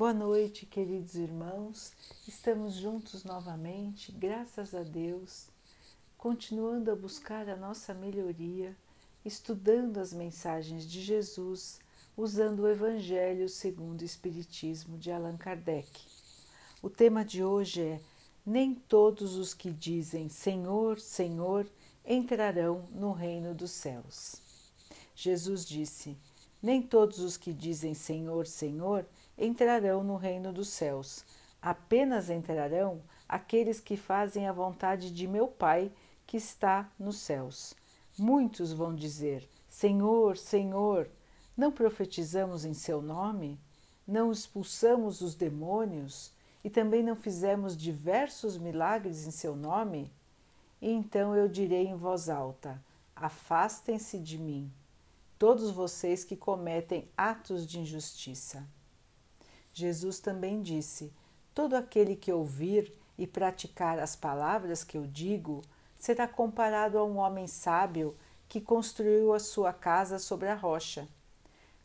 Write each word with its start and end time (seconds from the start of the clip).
Boa 0.00 0.14
noite, 0.14 0.64
queridos 0.64 1.14
irmãos. 1.14 1.92
Estamos 2.26 2.72
juntos 2.72 3.22
novamente, 3.22 4.10
graças 4.10 4.74
a 4.74 4.82
Deus, 4.82 5.48
continuando 6.16 6.90
a 6.90 6.96
buscar 6.96 7.46
a 7.50 7.54
nossa 7.54 7.92
melhoria, 7.92 8.74
estudando 9.26 9.98
as 9.98 10.14
mensagens 10.14 10.86
de 10.86 11.02
Jesus, 11.02 11.78
usando 12.16 12.60
o 12.60 12.68
Evangelho 12.68 13.46
segundo 13.46 14.00
o 14.00 14.04
Espiritismo 14.06 14.96
de 14.96 15.12
Allan 15.12 15.36
Kardec. 15.36 15.90
O 16.80 16.88
tema 16.88 17.22
de 17.22 17.44
hoje 17.44 17.82
é: 17.82 18.00
Nem 18.46 18.74
todos 18.74 19.34
os 19.36 19.52
que 19.52 19.70
dizem 19.70 20.30
Senhor, 20.30 20.98
Senhor 20.98 21.70
entrarão 22.06 22.88
no 22.90 23.12
reino 23.12 23.54
dos 23.54 23.72
céus. 23.72 24.36
Jesus 25.14 25.66
disse: 25.66 26.16
Nem 26.62 26.80
todos 26.80 27.18
os 27.18 27.36
que 27.36 27.52
dizem 27.52 27.92
Senhor, 27.92 28.46
Senhor 28.46 29.04
entrarão 29.40 30.04
no 30.04 30.16
reino 30.16 30.52
dos 30.52 30.68
céus. 30.68 31.24
Apenas 31.60 32.30
entrarão 32.30 33.00
aqueles 33.28 33.80
que 33.80 33.96
fazem 33.96 34.46
a 34.46 34.52
vontade 34.52 35.10
de 35.10 35.26
meu 35.26 35.48
Pai 35.48 35.90
que 36.26 36.36
está 36.36 36.88
nos 36.98 37.16
céus. 37.16 37.74
Muitos 38.16 38.72
vão 38.72 38.94
dizer: 38.94 39.48
Senhor, 39.68 40.36
Senhor, 40.36 41.08
não 41.56 41.72
profetizamos 41.72 42.64
em 42.64 42.74
seu 42.74 43.00
nome? 43.00 43.58
Não 44.06 44.30
expulsamos 44.30 45.20
os 45.20 45.34
demônios? 45.34 46.32
E 46.62 46.68
também 46.68 47.02
não 47.02 47.16
fizemos 47.16 47.76
diversos 47.76 48.58
milagres 48.58 49.26
em 49.26 49.30
seu 49.30 49.56
nome? 49.56 50.12
E 50.80 50.90
então 50.90 51.34
eu 51.34 51.48
direi 51.48 51.86
em 51.86 51.96
voz 51.96 52.28
alta: 52.28 52.82
Afastem-se 53.16 54.18
de 54.18 54.38
mim, 54.38 54.70
todos 55.38 55.70
vocês 55.70 56.24
que 56.24 56.36
cometem 56.36 57.08
atos 57.16 57.66
de 57.66 57.80
injustiça. 57.80 58.66
Jesus 59.72 60.18
também 60.18 60.62
disse: 60.62 61.12
Todo 61.54 61.74
aquele 61.74 62.16
que 62.16 62.32
ouvir 62.32 62.92
e 63.16 63.26
praticar 63.26 63.98
as 63.98 64.16
palavras 64.16 64.82
que 64.82 64.96
eu 64.96 65.06
digo 65.06 65.62
será 65.98 66.26
comparado 66.26 66.98
a 66.98 67.04
um 67.04 67.18
homem 67.18 67.46
sábio 67.46 68.16
que 68.48 68.60
construiu 68.60 69.32
a 69.32 69.38
sua 69.38 69.72
casa 69.72 70.18
sobre 70.18 70.48
a 70.48 70.54
rocha. 70.54 71.06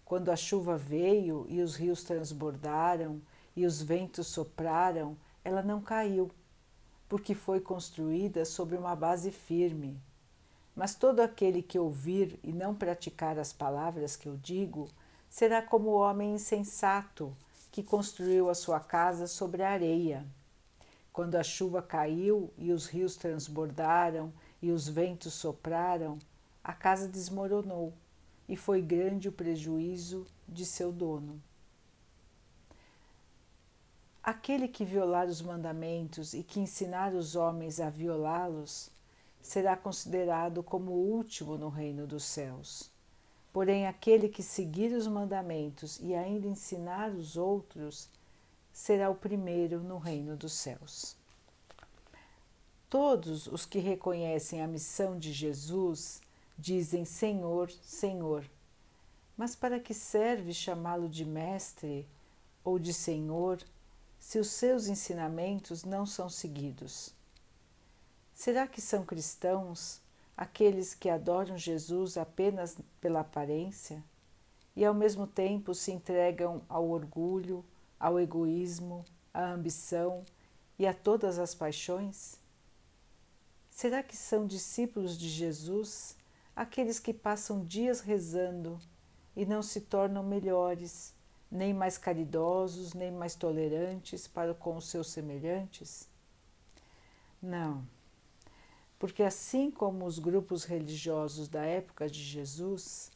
Quando 0.04 0.30
a 0.30 0.36
chuva 0.36 0.78
veio 0.78 1.46
e 1.50 1.62
os 1.62 1.76
rios 1.76 2.04
transbordaram 2.04 3.22
e 3.56 3.66
os 3.66 3.82
ventos 3.82 4.28
sopraram, 4.28 5.18
ela 5.44 5.62
não 5.62 5.82
caiu, 5.82 6.32
porque 7.08 7.36
foi 7.36 7.60
construída 7.60 8.46
sobre 8.46 8.78
uma 8.78 8.96
base 8.96 9.32
firme. 9.32 10.00
Mas 10.76 10.96
todo 10.96 11.20
aquele 11.20 11.62
que 11.62 11.78
ouvir 11.78 12.40
e 12.44 12.52
não 12.52 12.74
praticar 12.74 13.38
as 13.38 13.54
palavras 13.54 14.16
que 14.16 14.28
eu 14.28 14.38
digo 14.38 14.88
será 15.30 15.62
como 15.62 15.90
o 15.90 16.00
homem 16.00 16.36
insensato 16.36 17.36
que 17.76 17.84
construiu 17.84 18.50
a 18.50 18.56
sua 18.56 18.80
casa 18.80 19.28
sobre 19.28 19.62
a 19.62 19.70
areia. 19.70 20.26
Quando 21.12 21.36
a 21.36 21.44
chuva 21.44 21.82
caiu 21.82 22.50
e 22.58 22.72
os 22.72 22.86
rios 22.88 23.18
transbordaram 23.18 24.32
e 24.62 24.72
os 24.72 24.88
ventos 24.88 25.34
sopraram, 25.34 26.18
a 26.64 26.72
casa 26.72 27.06
desmoronou 27.06 27.92
e 28.48 28.56
foi 28.56 28.82
grande 28.82 29.28
o 29.28 29.32
prejuízo 29.34 30.26
de 30.48 30.66
seu 30.66 30.90
dono. 30.90 31.44
Aquele 34.24 34.70
que 34.70 34.86
violar 34.86 35.28
os 35.28 35.42
mandamentos 35.42 36.34
e 36.34 36.44
que 36.44 36.62
ensinar 36.62 37.14
os 37.14 37.36
homens 37.36 37.82
a 37.82 37.90
violá-los 37.90 38.90
será 39.42 39.76
considerado 39.76 40.64
como 40.64 40.94
o 40.94 41.12
último 41.12 41.58
no 41.58 41.68
reino 41.68 42.08
dos 42.08 42.24
céus. 42.24 42.95
Porém, 43.56 43.88
aquele 43.88 44.28
que 44.28 44.44
seguir 44.44 44.92
os 44.92 45.08
mandamentos 45.08 45.98
e 46.02 46.14
ainda 46.14 46.46
ensinar 46.46 47.12
os 47.12 47.38
outros 47.38 48.10
será 48.74 49.10
o 49.10 49.16
primeiro 49.16 49.80
no 49.80 49.98
reino 49.98 50.36
dos 50.36 50.52
céus. 50.52 51.16
Todos 52.90 53.48
os 53.48 53.66
que 53.66 53.80
reconhecem 53.80 54.62
a 54.62 54.68
missão 54.68 55.18
de 55.18 55.32
Jesus 55.32 56.22
dizem 56.60 57.06
Senhor, 57.06 57.72
Senhor. 57.82 58.44
Mas 59.38 59.56
para 59.56 59.80
que 59.80 59.94
serve 59.94 60.54
chamá-lo 60.54 61.08
de 61.08 61.24
Mestre 61.24 62.06
ou 62.62 62.78
de 62.78 62.94
Senhor 62.94 63.64
se 64.20 64.38
os 64.38 64.50
seus 64.50 64.88
ensinamentos 64.90 65.86
não 65.86 66.06
são 66.06 66.28
seguidos? 66.28 67.14
Será 68.34 68.68
que 68.68 68.82
são 68.82 69.06
cristãos 69.06 70.02
aqueles 70.38 70.94
que 70.94 71.10
adoram 71.10 71.58
Jesus 71.58 72.18
apenas 72.18 72.78
pela 73.00 73.22
aparência 73.22 74.04
e 74.76 74.84
ao 74.84 74.94
mesmo 74.94 75.26
tempo 75.26 75.74
se 75.74 75.92
entregam 75.92 76.62
ao 76.68 76.90
orgulho, 76.90 77.64
ao 78.00 78.20
egoísmo, 78.20 79.06
à 79.34 79.52
ambição 79.52 80.24
e 80.78 80.86
a 80.86 80.94
todas 80.94 81.40
as 81.40 81.56
paixões? 81.56 82.40
Será 83.70 84.04
que 84.04 84.16
são 84.16 84.46
discípulos 84.46 85.18
de 85.18 85.30
Jesus 85.30 86.18
aqueles 86.56 87.00
que 87.00 87.14
passam 87.14 87.66
dias 87.66 88.02
rezando 88.02 88.80
e 89.36 89.46
não 89.46 89.62
se 89.62 89.82
tornam 89.82 90.24
melhores, 90.24 91.14
nem 91.50 91.74
mais 91.74 91.98
caridosos, 91.98 92.94
nem 92.94 93.12
mais 93.12 93.36
tolerantes 93.36 94.28
para 94.28 94.54
com 94.54 94.76
os 94.76 94.88
seus 94.88 95.10
semelhantes? 95.10 96.10
Não 97.42 97.95
porque 98.98 99.24
assim 99.24 99.70
como 99.70 100.06
os 100.06 100.20
grupos 100.20 100.64
religiosos 100.64 101.48
da 101.48 101.64
época 101.64 102.10
de 102.10 102.22
Jesus, 102.22 103.12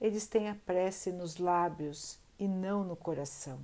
eles 0.00 0.26
têm 0.26 0.48
a 0.48 0.54
prece 0.54 1.12
nos 1.12 1.36
lábios 1.36 2.18
e 2.38 2.48
não 2.48 2.84
no 2.84 2.96
coração. 2.96 3.60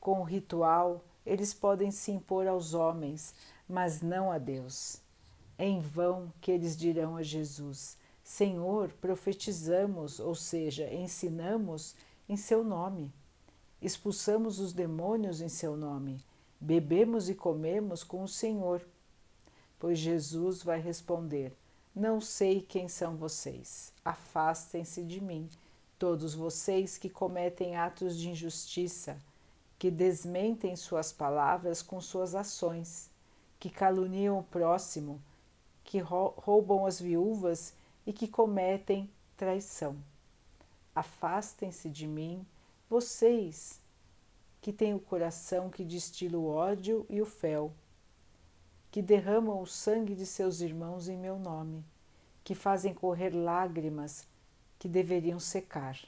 Com 0.00 0.20
o 0.20 0.24
ritual, 0.24 1.04
eles 1.24 1.52
podem 1.52 1.90
se 1.90 2.10
impor 2.10 2.46
aos 2.46 2.72
homens, 2.72 3.34
mas 3.68 4.00
não 4.00 4.32
a 4.32 4.38
Deus. 4.38 5.00
É 5.58 5.66
em 5.66 5.80
vão 5.80 6.32
que 6.40 6.50
eles 6.50 6.76
dirão 6.76 7.16
a 7.16 7.22
Jesus: 7.22 7.98
Senhor, 8.24 8.90
profetizamos, 9.00 10.20
ou 10.20 10.34
seja, 10.34 10.92
ensinamos 10.92 11.94
em 12.28 12.36
seu 12.36 12.64
nome. 12.64 13.12
Expulsamos 13.80 14.58
os 14.58 14.72
demônios 14.72 15.40
em 15.40 15.48
seu 15.48 15.76
nome. 15.76 16.18
Bebemos 16.60 17.28
e 17.28 17.34
comemos 17.34 18.02
com 18.02 18.22
o 18.22 18.28
Senhor 18.28 18.82
pois 19.78 19.98
Jesus 19.98 20.62
vai 20.62 20.80
responder: 20.80 21.52
Não 21.94 22.20
sei 22.20 22.60
quem 22.60 22.88
são 22.88 23.16
vocês, 23.16 23.92
afastem-se 24.04 25.02
de 25.02 25.20
mim, 25.20 25.48
todos 25.98 26.34
vocês 26.34 26.98
que 26.98 27.08
cometem 27.08 27.76
atos 27.76 28.16
de 28.16 28.30
injustiça, 28.30 29.18
que 29.78 29.90
desmentem 29.90 30.74
suas 30.76 31.12
palavras 31.12 31.82
com 31.82 32.00
suas 32.00 32.34
ações, 32.34 33.10
que 33.58 33.70
caluniam 33.70 34.38
o 34.38 34.44
próximo, 34.44 35.20
que 35.84 35.98
roubam 35.98 36.84
as 36.84 37.00
viúvas 37.00 37.72
e 38.06 38.12
que 38.12 38.28
cometem 38.28 39.10
traição. 39.36 39.96
Afastem-se 40.94 41.88
de 41.88 42.06
mim, 42.06 42.44
vocês 42.90 43.80
que 44.60 44.72
têm 44.72 44.94
o 44.94 45.00
coração 45.00 45.70
que 45.70 45.84
destila 45.84 46.38
o 46.38 46.48
ódio 46.48 47.06
e 47.08 47.20
o 47.20 47.26
fel 47.26 47.72
que 48.90 49.02
derramam 49.02 49.60
o 49.60 49.66
sangue 49.66 50.14
de 50.14 50.24
seus 50.24 50.60
irmãos 50.60 51.08
em 51.08 51.16
meu 51.16 51.38
nome, 51.38 51.84
que 52.42 52.54
fazem 52.54 52.94
correr 52.94 53.30
lágrimas 53.30 54.26
que 54.78 54.88
deveriam 54.88 55.38
secar. 55.38 55.98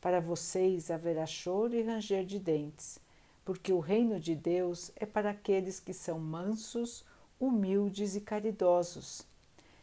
Para 0.00 0.20
vocês 0.20 0.90
haverá 0.90 1.26
choro 1.26 1.74
e 1.74 1.82
ranger 1.82 2.24
de 2.24 2.38
dentes, 2.38 3.00
porque 3.44 3.72
o 3.72 3.80
reino 3.80 4.20
de 4.20 4.34
Deus 4.34 4.92
é 4.94 5.04
para 5.04 5.30
aqueles 5.30 5.80
que 5.80 5.92
são 5.92 6.20
mansos, 6.20 7.04
humildes 7.40 8.14
e 8.14 8.20
caridosos. 8.20 9.26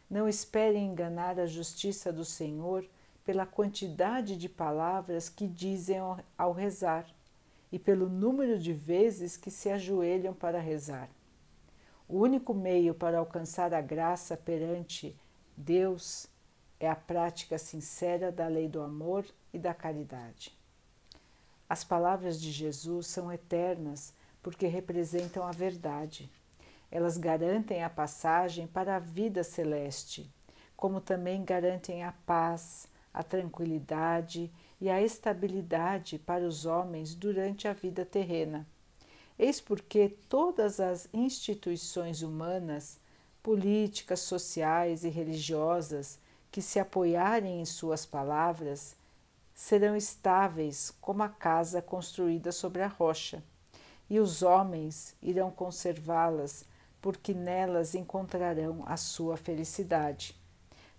Não 0.08 0.28
esperem 0.28 0.86
enganar 0.86 1.38
a 1.38 1.46
justiça 1.46 2.12
do 2.12 2.24
Senhor 2.24 2.88
pela 3.24 3.44
quantidade 3.44 4.36
de 4.36 4.48
palavras 4.48 5.28
que 5.28 5.48
dizem 5.48 5.98
ao 6.38 6.52
rezar 6.52 7.06
e 7.72 7.78
pelo 7.78 8.08
número 8.08 8.58
de 8.58 8.72
vezes 8.72 9.36
que 9.36 9.50
se 9.50 9.68
ajoelham 9.68 10.32
para 10.32 10.60
rezar. 10.60 11.10
O 12.08 12.18
único 12.18 12.54
meio 12.54 12.94
para 12.94 13.18
alcançar 13.18 13.74
a 13.74 13.80
graça 13.80 14.36
perante 14.36 15.16
Deus 15.56 16.28
é 16.78 16.88
a 16.88 16.94
prática 16.94 17.58
sincera 17.58 18.30
da 18.30 18.46
lei 18.46 18.68
do 18.68 18.80
amor 18.80 19.24
e 19.52 19.58
da 19.58 19.74
caridade. 19.74 20.56
As 21.68 21.82
palavras 21.82 22.40
de 22.40 22.52
Jesus 22.52 23.08
são 23.08 23.32
eternas 23.32 24.14
porque 24.40 24.68
representam 24.68 25.42
a 25.42 25.50
verdade. 25.50 26.30
Elas 26.92 27.16
garantem 27.16 27.82
a 27.82 27.90
passagem 27.90 28.68
para 28.68 28.94
a 28.94 29.00
vida 29.00 29.42
celeste, 29.42 30.30
como 30.76 31.00
também 31.00 31.44
garantem 31.44 32.04
a 32.04 32.12
paz, 32.24 32.86
a 33.12 33.24
tranquilidade 33.24 34.52
e 34.80 34.88
a 34.88 35.02
estabilidade 35.02 36.18
para 36.18 36.46
os 36.46 36.66
homens 36.66 37.16
durante 37.16 37.66
a 37.66 37.72
vida 37.72 38.04
terrena. 38.04 38.64
Eis 39.38 39.60
porque 39.60 40.16
todas 40.28 40.80
as 40.80 41.08
instituições 41.12 42.22
humanas, 42.22 42.98
políticas, 43.42 44.20
sociais 44.20 45.04
e 45.04 45.08
religiosas 45.08 46.18
que 46.50 46.62
se 46.62 46.78
apoiarem 46.78 47.60
em 47.60 47.64
suas 47.64 48.06
palavras 48.06 48.96
serão 49.54 49.94
estáveis 49.94 50.92
como 51.00 51.22
a 51.22 51.28
casa 51.28 51.82
construída 51.82 52.50
sobre 52.50 52.82
a 52.82 52.88
rocha, 52.88 53.42
e 54.08 54.18
os 54.18 54.42
homens 54.42 55.14
irão 55.22 55.50
conservá-las, 55.50 56.64
porque 57.00 57.34
nelas 57.34 57.94
encontrarão 57.94 58.84
a 58.86 58.96
sua 58.96 59.36
felicidade. 59.36 60.34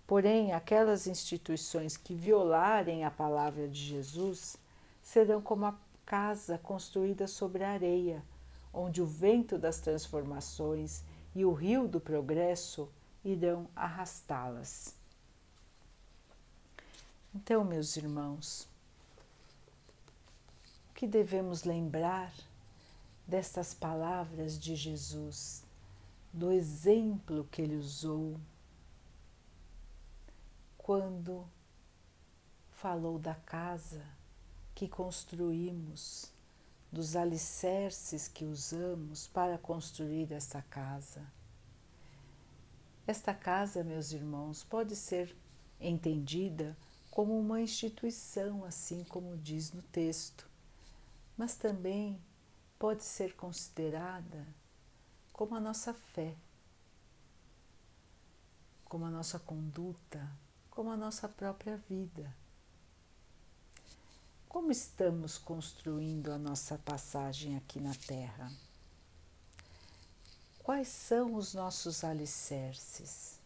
Porém, 0.06 0.52
aquelas 0.52 1.06
instituições 1.06 1.96
que 1.96 2.14
violarem 2.14 3.04
a 3.04 3.10
palavra 3.10 3.68
de 3.68 3.80
Jesus 3.80 4.56
serão 5.02 5.42
como 5.42 5.66
a 5.66 5.74
casa 6.08 6.56
construída 6.56 7.26
sobre 7.26 7.62
a 7.62 7.70
areia, 7.70 8.24
onde 8.72 9.02
o 9.02 9.06
vento 9.06 9.58
das 9.58 9.78
transformações 9.78 11.04
e 11.34 11.44
o 11.44 11.52
rio 11.52 11.86
do 11.86 12.00
progresso 12.00 12.90
irão 13.22 13.68
arrastá-las. 13.76 14.94
Então, 17.34 17.62
meus 17.62 17.94
irmãos, 17.98 18.66
o 20.88 20.94
que 20.94 21.06
devemos 21.06 21.64
lembrar 21.64 22.32
destas 23.26 23.74
palavras 23.74 24.58
de 24.58 24.74
Jesus, 24.74 25.62
do 26.32 26.50
exemplo 26.50 27.46
que 27.50 27.60
ele 27.60 27.76
usou 27.76 28.40
quando 30.78 31.46
falou 32.70 33.18
da 33.18 33.34
casa 33.34 34.16
que 34.78 34.86
construímos, 34.86 36.32
dos 36.92 37.16
alicerces 37.16 38.28
que 38.28 38.44
usamos 38.44 39.26
para 39.26 39.58
construir 39.58 40.30
esta 40.30 40.62
casa. 40.62 41.26
Esta 43.04 43.34
casa, 43.34 43.82
meus 43.82 44.12
irmãos, 44.12 44.62
pode 44.62 44.94
ser 44.94 45.34
entendida 45.80 46.76
como 47.10 47.36
uma 47.36 47.60
instituição, 47.60 48.64
assim 48.64 49.02
como 49.02 49.36
diz 49.36 49.72
no 49.72 49.82
texto, 49.82 50.48
mas 51.36 51.56
também 51.56 52.22
pode 52.78 53.02
ser 53.02 53.34
considerada 53.34 54.46
como 55.32 55.56
a 55.56 55.60
nossa 55.60 55.92
fé, 55.92 56.36
como 58.84 59.04
a 59.06 59.10
nossa 59.10 59.40
conduta, 59.40 60.30
como 60.70 60.88
a 60.88 60.96
nossa 60.96 61.28
própria 61.28 61.76
vida. 61.88 62.32
Como 64.48 64.72
estamos 64.72 65.38
construindo 65.38 66.32
a 66.32 66.38
nossa 66.38 66.78
passagem 66.78 67.56
aqui 67.56 67.80
na 67.80 67.94
Terra? 67.94 68.50
Quais 70.58 70.88
são 70.88 71.34
os 71.34 71.54
nossos 71.54 72.02
alicerces? 72.04 73.38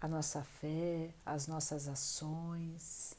a 0.00 0.08
nossa 0.08 0.42
fé, 0.42 1.12
as 1.26 1.46
nossas 1.46 1.86
ações, 1.86 3.14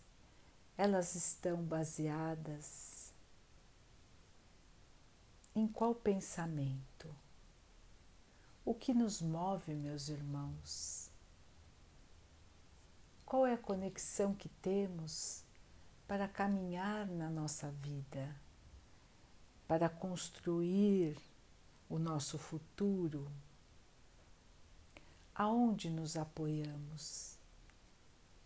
elas 0.75 1.13
estão 1.13 1.61
baseadas 1.61 3.13
em 5.53 5.67
qual 5.67 5.93
pensamento? 5.93 7.15
O 8.65 8.73
que 8.73 8.93
nos 8.93 9.21
move, 9.21 9.75
meus 9.75 10.09
irmãos? 10.09 11.09
Qual 13.25 13.45
é 13.45 13.53
a 13.53 13.57
conexão 13.57 14.33
que 14.33 14.49
temos 14.49 15.40
para 16.11 16.27
caminhar 16.27 17.07
na 17.07 17.29
nossa 17.29 17.71
vida, 17.71 18.35
para 19.65 19.87
construir 19.87 21.17
o 21.89 21.97
nosso 21.97 22.37
futuro? 22.37 23.31
aonde 25.33 25.89
nos 25.89 26.17
apoiamos? 26.17 27.37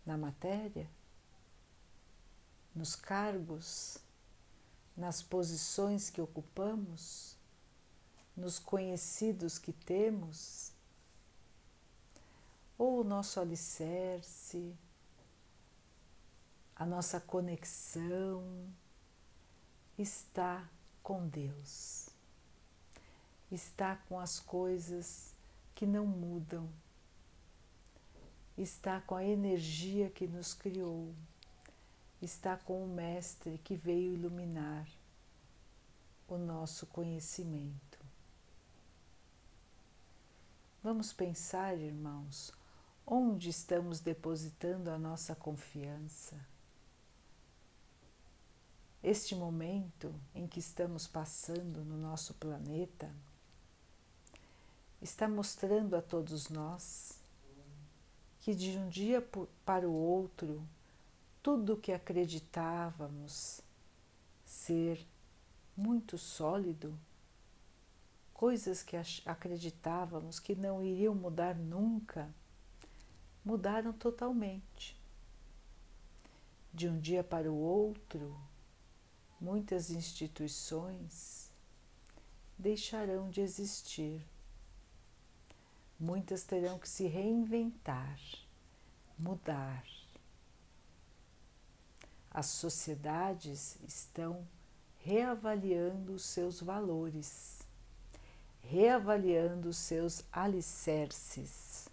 Na 0.06 0.16
matéria? 0.16 0.88
Nos 2.72 2.94
cargos? 2.94 3.98
Nas 4.96 5.20
posições 5.20 6.08
que 6.08 6.20
ocupamos? 6.20 7.34
Nos 8.36 8.60
conhecidos 8.60 9.58
que 9.58 9.72
temos? 9.72 10.70
Ou 12.78 13.00
o 13.00 13.04
nosso 13.04 13.40
alicerce, 13.40 14.72
a 16.76 16.84
nossa 16.84 17.18
conexão 17.18 18.68
está 19.98 20.68
com 21.02 21.26
Deus, 21.26 22.10
está 23.50 23.96
com 24.08 24.20
as 24.20 24.38
coisas 24.38 25.34
que 25.74 25.86
não 25.86 26.06
mudam, 26.06 26.68
está 28.58 29.00
com 29.00 29.14
a 29.14 29.24
energia 29.24 30.10
que 30.10 30.26
nos 30.26 30.52
criou, 30.52 31.14
está 32.20 32.58
com 32.58 32.84
o 32.84 32.88
Mestre 32.88 33.58
que 33.64 33.74
veio 33.74 34.12
iluminar 34.12 34.86
o 36.28 36.36
nosso 36.36 36.86
conhecimento. 36.88 37.98
Vamos 40.82 41.10
pensar, 41.10 41.76
irmãos, 41.78 42.52
onde 43.06 43.48
estamos 43.48 43.98
depositando 44.00 44.90
a 44.90 44.98
nossa 44.98 45.34
confiança. 45.34 46.36
Este 49.06 49.36
momento 49.36 50.12
em 50.34 50.48
que 50.48 50.58
estamos 50.58 51.06
passando 51.06 51.84
no 51.84 51.96
nosso 51.96 52.34
planeta 52.34 53.08
está 55.00 55.28
mostrando 55.28 55.94
a 55.94 56.02
todos 56.02 56.48
nós 56.48 57.22
que 58.40 58.52
de 58.52 58.76
um 58.76 58.88
dia 58.88 59.24
para 59.64 59.88
o 59.88 59.92
outro, 59.92 60.60
tudo 61.40 61.74
o 61.74 61.76
que 61.76 61.92
acreditávamos 61.92 63.60
ser 64.44 65.06
muito 65.76 66.18
sólido, 66.18 66.98
coisas 68.34 68.82
que 68.82 68.96
acreditávamos 69.24 70.40
que 70.40 70.56
não 70.56 70.82
iriam 70.82 71.14
mudar 71.14 71.54
nunca, 71.54 72.28
mudaram 73.44 73.92
totalmente. 73.92 75.00
De 76.74 76.88
um 76.88 76.98
dia 76.98 77.22
para 77.22 77.48
o 77.48 77.56
outro, 77.56 78.36
muitas 79.40 79.90
instituições 79.90 81.50
deixarão 82.58 83.28
de 83.30 83.40
existir 83.40 84.24
muitas 85.98 86.44
terão 86.44 86.78
que 86.78 86.88
se 86.88 87.06
reinventar, 87.06 88.18
mudar. 89.18 89.84
As 92.30 92.46
sociedades 92.46 93.78
estão 93.86 94.46
reavaliando 94.98 96.12
os 96.12 96.24
seus 96.24 96.60
valores, 96.60 97.60
reavaliando 98.60 99.70
os 99.70 99.78
seus 99.78 100.22
alicerces, 100.30 101.88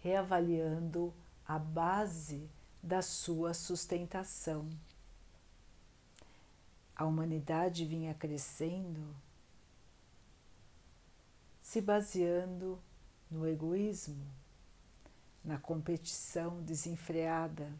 reavaliando 0.00 1.14
a 1.46 1.58
base 1.58 2.48
da 2.82 3.02
sua 3.02 3.54
sustentação. 3.54 4.68
A 6.98 7.04
humanidade 7.06 7.86
vinha 7.86 8.12
crescendo 8.12 9.14
se 11.62 11.80
baseando 11.80 12.78
no 13.30 13.46
egoísmo, 13.46 14.26
na 15.44 15.58
competição 15.58 16.62
desenfreada, 16.62 17.72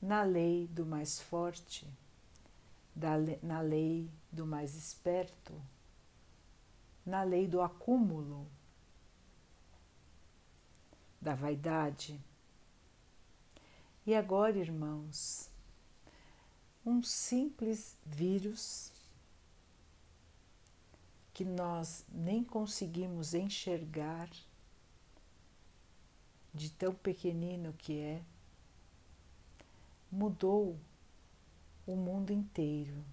na 0.00 0.22
lei 0.22 0.66
do 0.68 0.84
mais 0.84 1.20
forte, 1.20 1.86
na 3.42 3.60
lei 3.60 4.10
do 4.32 4.46
mais 4.46 4.74
esperto, 4.74 5.54
na 7.04 7.22
lei 7.22 7.46
do 7.46 7.60
acúmulo, 7.60 8.46
da 11.20 11.34
vaidade. 11.34 12.18
E 14.06 14.14
agora, 14.14 14.56
irmãos, 14.56 15.47
um 16.88 17.02
simples 17.02 17.98
vírus 18.02 18.90
que 21.34 21.44
nós 21.44 22.02
nem 22.08 22.42
conseguimos 22.42 23.34
enxergar 23.34 24.30
de 26.54 26.70
tão 26.70 26.94
pequenino 26.94 27.74
que 27.74 27.98
é, 28.00 28.22
mudou 30.10 30.78
o 31.86 31.94
mundo 31.94 32.32
inteiro. 32.32 33.04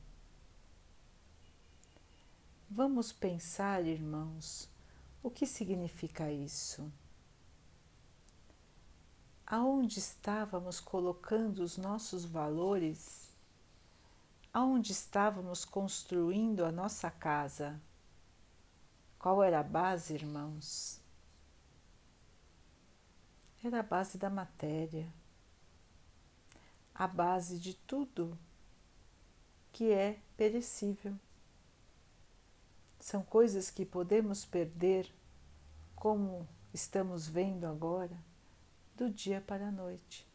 Vamos 2.69 3.11
pensar, 3.11 3.85
irmãos, 3.85 4.69
o 5.21 5.29
que 5.29 5.45
significa 5.45 6.31
isso? 6.31 6.89
Aonde 9.45 9.99
estávamos 9.99 10.79
colocando 10.79 11.59
os 11.59 11.75
nossos 11.75 12.23
valores? 12.23 13.34
Aonde 14.57 14.93
estávamos 14.93 15.65
construindo 15.65 16.63
a 16.63 16.71
nossa 16.71 17.11
casa? 17.11 17.77
Qual 19.19 19.43
era 19.43 19.59
a 19.59 19.63
base, 19.63 20.13
irmãos? 20.13 21.01
era 23.61 23.81
a 23.81 23.83
base 23.83 24.17
da 24.17 24.29
matéria, 24.29 25.11
a 26.93 27.05
base 27.05 27.59
de 27.59 27.73
tudo 27.73 28.39
que 29.73 29.91
é 29.91 30.21
perecível. 30.37 31.19
São 32.97 33.23
coisas 33.23 33.69
que 33.69 33.85
podemos 33.85 34.45
perder, 34.45 35.13
como 35.97 36.47
estamos 36.73 37.27
vendo 37.27 37.67
agora, 37.67 38.17
do 38.95 39.09
dia 39.09 39.41
para 39.41 39.67
a 39.67 39.71
noite. 39.71 40.25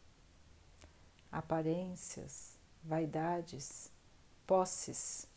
Aparências, 1.31 2.55
vaidades, 2.83 3.89
posses, 4.45 5.27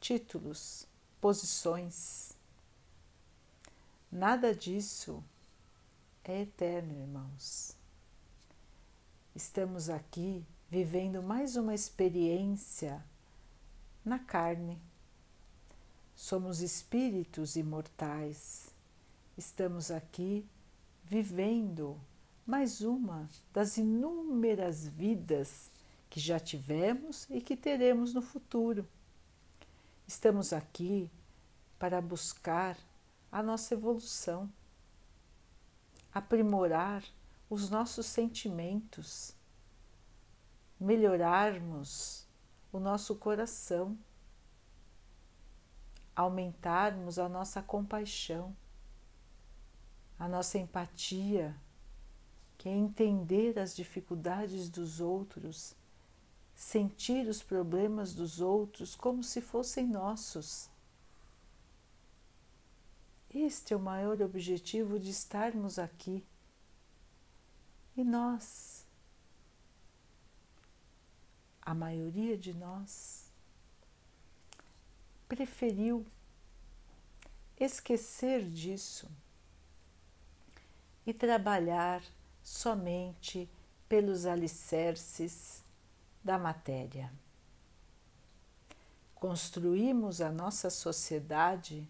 títulos, 0.00 0.86
posições. 1.20 2.36
Nada 4.10 4.54
disso 4.54 5.22
é 6.24 6.42
eterno, 6.42 6.92
irmãos. 6.92 7.76
Estamos 9.34 9.88
aqui 9.88 10.44
vivendo 10.70 11.22
mais 11.22 11.56
uma 11.56 11.74
experiência 11.74 13.02
na 14.04 14.18
carne. 14.18 14.78
Somos 16.14 16.60
espíritos 16.60 17.56
imortais. 17.56 18.68
Estamos 19.36 19.90
aqui 19.90 20.46
vivendo 21.04 21.98
mais 22.46 22.80
uma 22.80 23.28
das 23.52 23.76
inúmeras 23.76 24.86
vidas 24.86 25.71
que 26.12 26.20
já 26.20 26.38
tivemos 26.38 27.26
e 27.30 27.40
que 27.40 27.56
teremos 27.56 28.12
no 28.12 28.20
futuro. 28.20 28.86
Estamos 30.06 30.52
aqui 30.52 31.10
para 31.78 32.02
buscar 32.02 32.76
a 33.30 33.42
nossa 33.42 33.72
evolução 33.72 34.52
aprimorar 36.12 37.02
os 37.48 37.70
nossos 37.70 38.04
sentimentos, 38.04 39.34
melhorarmos 40.78 42.26
o 42.70 42.78
nosso 42.78 43.16
coração, 43.16 43.96
aumentarmos 46.14 47.18
a 47.18 47.26
nossa 47.26 47.62
compaixão, 47.62 48.54
a 50.18 50.28
nossa 50.28 50.58
empatia, 50.58 51.56
que 52.58 52.68
é 52.68 52.72
entender 52.72 53.58
as 53.58 53.74
dificuldades 53.74 54.68
dos 54.68 55.00
outros, 55.00 55.74
sentir 56.54 57.26
os 57.26 57.42
problemas 57.42 58.14
dos 58.14 58.40
outros 58.40 58.94
como 58.94 59.22
se 59.22 59.40
fossem 59.40 59.86
nossos 59.86 60.70
este 63.34 63.72
é 63.72 63.76
o 63.76 63.80
maior 63.80 64.20
objetivo 64.20 65.00
de 65.00 65.10
estarmos 65.10 65.78
aqui. 65.78 66.22
E 67.96 68.04
nós, 68.04 68.84
a 71.62 71.74
maioria 71.74 72.36
de 72.36 72.52
nós, 72.52 73.30
preferiu 75.26 76.06
esquecer 77.58 78.44
disso 78.44 79.10
e 81.06 81.14
trabalhar 81.14 82.02
somente 82.42 83.48
pelos 83.88 84.26
alicerces 84.26 85.61
da 86.22 86.38
matéria. 86.38 87.12
Construímos 89.14 90.20
a 90.20 90.30
nossa 90.30 90.70
sociedade 90.70 91.88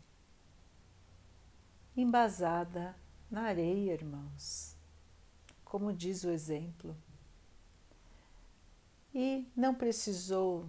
embasada 1.97 2.97
na 3.31 3.43
areia, 3.43 3.93
irmãos, 3.93 4.77
como 5.65 5.93
diz 5.93 6.25
o 6.25 6.31
exemplo. 6.31 6.97
E 9.15 9.47
não 9.55 9.75
precisou 9.75 10.69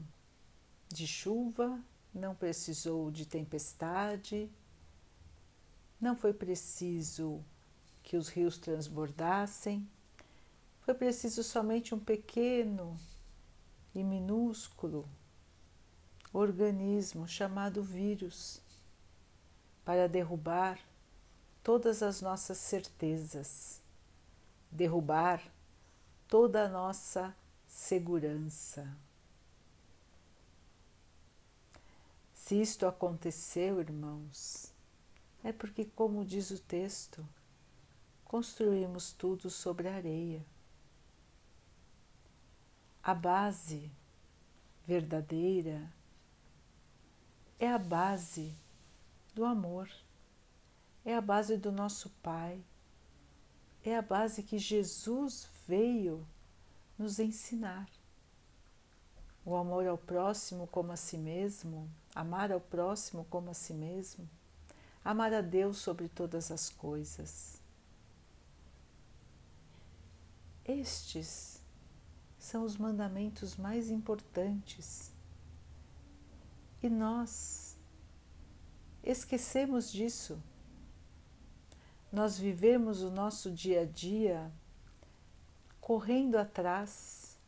de 0.89 1.07
chuva, 1.07 1.81
não 2.13 2.35
precisou 2.35 3.09
de 3.09 3.25
tempestade, 3.25 4.49
não 5.99 6.15
foi 6.15 6.33
preciso 6.33 7.43
que 8.03 8.17
os 8.17 8.27
rios 8.27 8.57
transbordassem, 8.57 9.87
foi 10.81 10.93
preciso 10.93 11.43
somente 11.43 11.95
um 11.95 11.99
pequeno 11.99 12.97
e 13.93 14.03
minúsculo 14.03 15.07
organismo 16.33 17.27
chamado 17.27 17.83
vírus 17.83 18.59
para 19.85 20.09
derrubar 20.09 20.79
todas 21.61 22.01
as 22.01 22.21
nossas 22.21 22.57
certezas, 22.57 23.81
derrubar 24.71 25.41
toda 26.27 26.65
a 26.65 26.69
nossa 26.69 27.35
segurança. 27.67 28.97
Se 32.33 32.59
isto 32.59 32.87
aconteceu, 32.87 33.79
irmãos, 33.79 34.73
é 35.43 35.51
porque, 35.53 35.85
como 35.85 36.25
diz 36.25 36.51
o 36.51 36.59
texto, 36.59 37.25
construímos 38.25 39.13
tudo 39.13 39.49
sobre 39.49 39.87
areia. 39.87 40.43
A 43.03 43.13
base 43.13 43.91
verdadeira 44.87 45.91
é 47.59 47.69
a 47.69 47.77
base 47.77 48.55
do 49.35 49.43
amor 49.43 49.89
é 51.05 51.15
a 51.15 51.21
base 51.21 51.57
do 51.57 51.71
nosso 51.71 52.09
Pai, 52.21 52.63
é 53.83 53.97
a 53.97 54.01
base 54.01 54.41
que 54.41 54.57
Jesus 54.57 55.49
veio 55.67 56.25
nos 56.97 57.19
ensinar. 57.19 57.89
O 59.45 59.57
amor 59.57 59.85
ao 59.85 59.97
próximo 59.97 60.67
como 60.67 60.93
a 60.93 60.95
si 60.95 61.17
mesmo, 61.17 61.89
amar 62.15 62.51
ao 62.51 62.61
próximo 62.61 63.25
como 63.29 63.49
a 63.49 63.53
si 63.53 63.73
mesmo, 63.73 64.29
amar 65.03 65.33
a 65.33 65.41
Deus 65.41 65.77
sobre 65.79 66.07
todas 66.07 66.49
as 66.49 66.69
coisas. 66.69 67.61
Estes 70.63 71.52
são 72.43 72.63
os 72.63 72.77
mandamentos 72.77 73.55
mais 73.55 73.89
importantes 73.89 75.11
e 76.81 76.89
nós 76.89 77.77
esquecemos 79.03 79.91
disso 79.91 80.41
nós 82.11 82.37
vivemos 82.37 83.01
o 83.01 83.09
nosso 83.09 83.49
dia 83.49 83.81
a 83.81 83.85
dia 83.85 84.51
correndo 85.81 86.35
atrás 86.35 87.39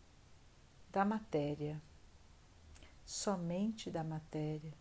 da 0.92 1.06
matéria, 1.06 1.80
somente 3.06 3.92
da 3.92 4.04
matéria. 4.04 4.74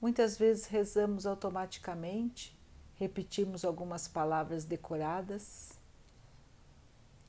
Muitas 0.00 0.38
vezes 0.38 0.66
rezamos 0.66 1.26
automaticamente, 1.26 2.56
repetimos 2.94 3.64
algumas 3.64 4.06
palavras 4.06 4.64
decoradas. 4.64 5.81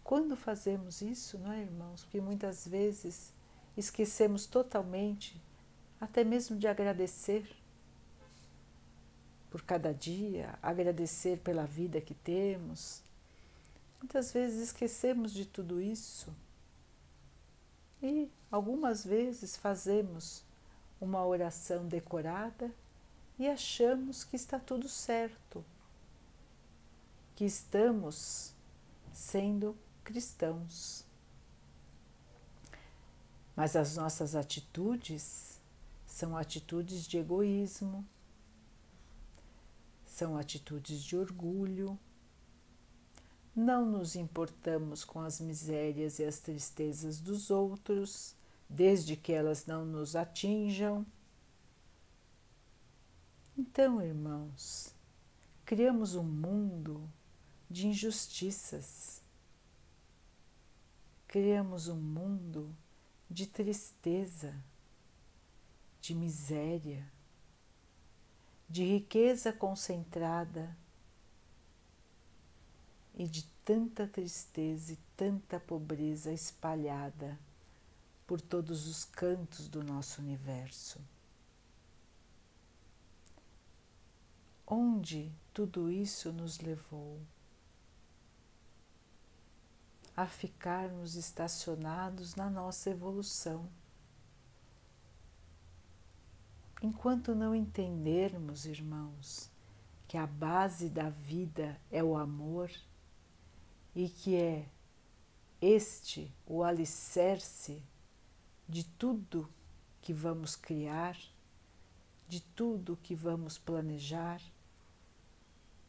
Quando 0.03 0.36
fazemos 0.36 1.01
isso, 1.01 1.38
não 1.38 1.51
é, 1.51 1.62
irmãos? 1.62 2.03
Porque 2.03 2.19
muitas 2.19 2.67
vezes 2.67 3.33
esquecemos 3.77 4.45
totalmente, 4.45 5.41
até 6.00 6.24
mesmo 6.24 6.57
de 6.57 6.67
agradecer 6.67 7.50
por 9.50 9.62
cada 9.62 9.93
dia, 9.93 10.57
agradecer 10.62 11.38
pela 11.39 11.65
vida 11.65 12.01
que 12.01 12.13
temos. 12.13 13.01
Muitas 14.00 14.33
vezes 14.33 14.62
esquecemos 14.69 15.31
de 15.31 15.45
tudo 15.45 15.79
isso 15.79 16.33
e 18.01 18.29
algumas 18.51 19.05
vezes 19.05 19.55
fazemos 19.55 20.43
uma 21.00 21.25
oração 21.25 21.88
decorada 21.88 22.69
e 23.39 23.48
achamos 23.48 24.24
que 24.24 24.36
está 24.36 24.60
tudo 24.60 24.89
certo, 24.89 25.63
que 27.36 27.45
estamos 27.45 28.53
sendo 29.13 29.77
cristãos. 30.03 31.05
Mas 33.55 33.75
as 33.75 33.95
nossas 33.95 34.36
atitudes 34.36 35.60
são 36.05 36.38
atitudes 36.38 37.07
de 37.07 37.17
egoísmo, 37.17 38.05
são 40.05 40.38
atitudes 40.38 41.03
de 41.03 41.17
orgulho. 41.17 41.98
Não 43.55 43.83
nos 43.83 44.15
importamos 44.15 45.03
com 45.03 45.22
as 45.22 45.39
misérias 45.39 46.19
e 46.19 46.24
as 46.24 46.39
tristezas 46.39 47.19
dos 47.19 47.50
outros, 47.50 48.36
desde 48.69 49.15
que 49.15 49.31
elas 49.31 49.65
não 49.65 49.86
nos 49.86 50.15
atinjam. 50.15 51.03
Então, 53.57 54.01
irmãos, 54.01 54.93
criamos 55.65 56.13
um 56.13 56.24
mundo 56.24 57.10
de 57.69 57.88
injustiças, 57.88 59.23
criamos 61.33 61.87
um 61.87 61.99
mundo 61.99 62.77
de 63.27 63.47
tristeza, 63.47 64.53
de 65.99 66.13
miséria 66.13 67.11
de 68.69 68.83
riqueza 68.83 69.51
concentrada, 69.51 70.75
e 73.15 73.27
de 73.27 73.43
tanta 73.63 74.07
tristeza 74.07 74.93
e 74.93 74.97
tanta 75.15 75.59
pobreza 75.59 76.31
espalhada 76.31 77.39
por 78.25 78.41
todos 78.41 78.87
os 78.87 79.05
cantos 79.05 79.67
do 79.67 79.83
nosso 79.83 80.21
universo. 80.21 80.99
Onde 84.65 85.31
tudo 85.51 85.91
isso 85.91 86.31
nos 86.31 86.59
levou? 86.59 87.19
A 90.15 90.27
ficarmos 90.27 91.15
estacionados 91.15 92.36
na 92.36 92.50
nossa 92.50 92.89
evolução. 92.89 93.67
Enquanto 96.82 97.34
não 97.34 97.55
entendermos, 97.55 98.65
irmãos, 98.65 99.50
que 100.08 100.17
a 100.17 100.27
base 100.27 100.89
da 100.89 101.10
vida 101.10 101.79
é 101.89 102.03
o 102.03 102.15
amor 102.15 102.70
e 103.96 104.10
que 104.10 104.36
é 104.36 104.67
este 105.62 106.29
o 106.46 106.62
alicerce 106.62 107.82
de 108.67 108.84
tudo 108.84 109.50
que 110.01 110.12
vamos 110.12 110.58
criar, 110.58 111.17
de 112.27 112.41
tudo 112.41 113.00
que 113.01 113.15
vamos 113.15 113.58
planejar, 113.58 114.41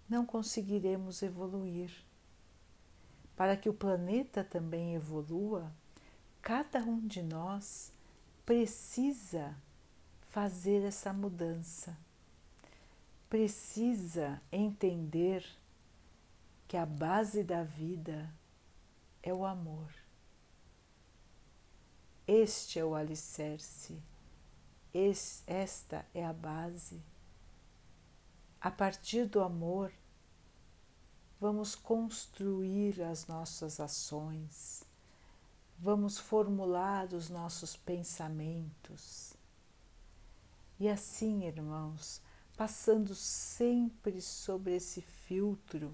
não 0.09 0.25
conseguiremos 0.25 1.23
evoluir. 1.23 1.91
Para 3.37 3.57
que 3.57 3.69
o 3.69 3.75
planeta 3.75 4.45
também 4.45 4.95
evolua, 4.95 5.73
cada 6.41 6.81
um 6.81 7.07
de 7.07 7.23
nós 7.23 7.93
precisa 8.45 9.55
fazer 10.29 10.85
essa 10.85 11.13
mudança 11.13 11.97
precisa 13.35 14.41
entender 14.53 15.45
que 16.69 16.77
a 16.77 16.87
base 16.87 17.43
da 17.43 17.65
vida 17.65 18.33
é 19.21 19.35
o 19.35 19.45
amor. 19.45 19.93
Este 22.29 22.79
é 22.79 22.85
o 22.85 22.95
alicerce, 22.95 24.01
esta 25.49 26.07
é 26.15 26.25
a 26.25 26.33
base. 26.33 27.03
A 28.61 28.71
partir 28.71 29.27
do 29.27 29.43
amor, 29.43 29.93
vamos 31.41 31.75
construir 31.75 33.03
as 33.03 33.27
nossas 33.27 33.81
ações, 33.81 34.85
vamos 35.79 36.19
formular 36.19 37.13
os 37.13 37.29
nossos 37.29 37.77
pensamentos. 37.77 39.35
E 40.79 40.89
assim, 40.89 41.45
irmãos, 41.45 42.21
passando 42.57 43.15
sempre 43.15 44.21
sobre 44.21 44.75
esse 44.77 45.01
filtro, 45.01 45.93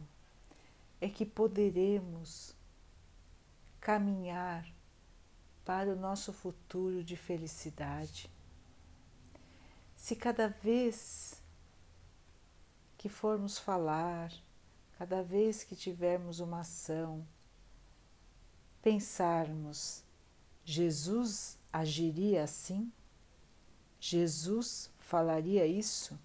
é 1.00 1.08
que 1.08 1.24
poderemos 1.24 2.54
caminhar 3.80 4.66
para 5.64 5.90
o 5.90 5.96
nosso 5.96 6.32
futuro 6.32 7.02
de 7.02 7.16
felicidade. 7.16 8.30
Se 9.96 10.16
cada 10.16 10.48
vez 10.48 11.42
que 12.98 13.08
formos 13.08 13.58
falar, 13.58 14.32
cada 15.00 15.22
vez 15.22 15.64
que 15.64 15.74
tivermos 15.74 16.40
uma 16.40 16.60
ação, 16.60 17.26
pensarmos: 18.82 20.04
Jesus 20.62 21.56
agiria 21.72 22.44
assim? 22.44 22.92
Jesus 23.98 24.90
falaria 24.98 25.66
isso? 25.66 26.18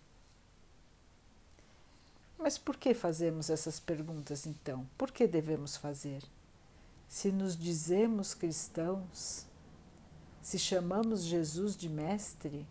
Mas 2.37 2.57
por 2.57 2.75
que 2.75 2.93
fazemos 2.93 3.49
essas 3.49 3.79
perguntas 3.79 4.45
então? 4.45 4.85
Por 4.97 5.09
que 5.09 5.25
devemos 5.25 5.77
fazer? 5.77 6.21
Se 7.07 7.31
nos 7.31 7.55
dizemos 7.55 8.33
cristãos, 8.33 9.45
se 10.41 10.59
chamamos 10.59 11.23
Jesus 11.23 11.77
de 11.77 11.87
Mestre, 11.87 12.67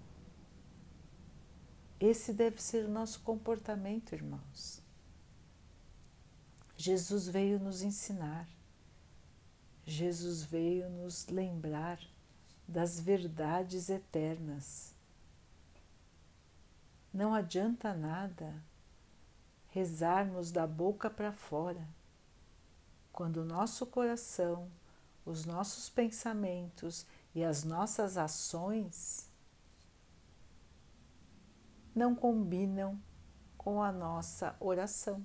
esse 1.98 2.30
deve 2.30 2.60
ser 2.60 2.84
o 2.84 2.90
nosso 2.90 3.20
comportamento, 3.20 4.14
irmãos. 4.14 4.83
Jesus 6.76 7.28
veio 7.28 7.58
nos 7.58 7.82
ensinar, 7.82 8.48
Jesus 9.86 10.42
veio 10.42 10.88
nos 10.90 11.26
lembrar 11.28 12.00
das 12.66 12.98
verdades 12.98 13.88
eternas. 13.88 14.94
Não 17.12 17.34
adianta 17.34 17.94
nada 17.94 18.54
rezarmos 19.68 20.50
da 20.50 20.66
boca 20.66 21.10
para 21.10 21.32
fora, 21.32 21.86
quando 23.12 23.38
o 23.38 23.44
nosso 23.44 23.86
coração, 23.86 24.70
os 25.24 25.44
nossos 25.44 25.88
pensamentos 25.88 27.06
e 27.34 27.44
as 27.44 27.64
nossas 27.64 28.16
ações 28.16 29.28
não 31.94 32.14
combinam 32.14 33.00
com 33.56 33.82
a 33.82 33.92
nossa 33.92 34.56
oração. 34.58 35.24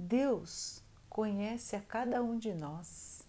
Deus 0.00 0.80
conhece 1.10 1.74
a 1.74 1.80
cada 1.80 2.22
um 2.22 2.38
de 2.38 2.54
nós. 2.54 3.24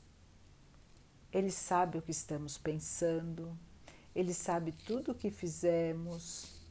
Ele 1.31 1.49
sabe 1.49 1.97
o 1.97 2.01
que 2.01 2.11
estamos 2.11 2.59
pensando, 2.59 3.57
ele 4.13 4.35
sabe 4.35 4.71
tudo 4.71 5.11
o 5.11 5.15
que 5.15 5.31
fizemos, 5.31 6.61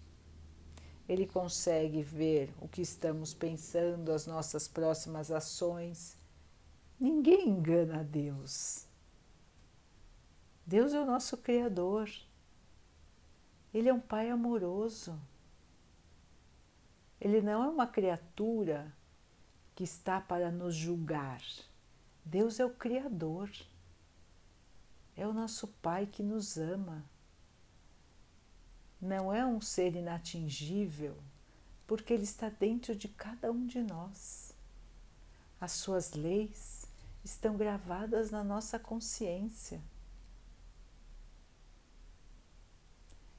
ele 1.08 1.26
consegue 1.26 2.00
ver 2.00 2.54
o 2.60 2.68
que 2.68 2.80
estamos 2.80 3.34
pensando, 3.34 4.12
as 4.12 4.24
nossas 4.24 4.68
próximas 4.68 5.32
ações. 5.32 6.16
Ninguém 7.00 7.48
engana 7.48 8.04
Deus. 8.04 8.86
Deus 10.64 10.94
é 10.94 11.00
o 11.00 11.06
nosso 11.06 11.36
Criador. 11.38 12.08
Ele 13.74 13.88
é 13.88 13.92
um 13.92 14.00
Pai 14.00 14.30
amoroso. 14.30 15.20
Ele 17.20 17.42
não 17.42 17.64
é 17.64 17.68
uma 17.68 17.86
criatura 17.86 18.96
que 19.78 19.84
está 19.84 20.20
para 20.20 20.50
nos 20.50 20.74
julgar. 20.74 21.40
Deus 22.24 22.58
é 22.58 22.64
o 22.64 22.74
Criador. 22.74 23.48
É 25.14 25.24
o 25.24 25.32
nosso 25.32 25.68
Pai 25.68 26.04
que 26.04 26.20
nos 26.20 26.56
ama 26.56 27.04
não 29.00 29.32
é 29.32 29.46
um 29.46 29.60
ser 29.60 29.94
inatingível, 29.94 31.16
porque 31.86 32.12
ele 32.12 32.24
está 32.24 32.48
dentro 32.48 32.96
de 32.96 33.06
cada 33.06 33.52
um 33.52 33.68
de 33.68 33.80
nós. 33.80 34.52
As 35.60 35.70
suas 35.70 36.12
leis 36.12 36.84
estão 37.22 37.56
gravadas 37.56 38.32
na 38.32 38.42
nossa 38.42 38.80
consciência. 38.80 39.80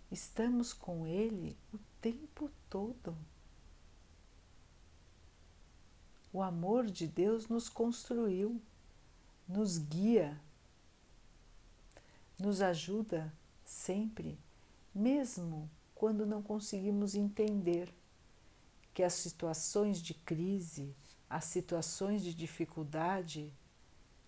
Estamos 0.10 0.72
com 0.72 1.06
ele 1.06 1.58
o 1.74 1.78
tempo 2.00 2.50
todo. 2.70 3.14
O 6.32 6.42
amor 6.42 6.86
de 6.86 7.08
Deus 7.08 7.48
nos 7.48 7.70
construiu, 7.70 8.62
nos 9.48 9.78
guia, 9.78 10.40
nos 12.38 12.62
ajuda 12.62 13.34
sempre 13.66 14.38
mesmo 14.94 15.70
quando 15.96 16.26
não 16.26 16.42
conseguimos 16.42 17.16
entender 17.16 17.94
que 18.94 19.04
as 19.04 19.14
situações 19.14 20.02
de 20.02 20.14
crise, 20.14 20.94
as 21.30 21.46
situações 21.46 22.24
de 22.24 22.34
dificuldade, 22.34 23.54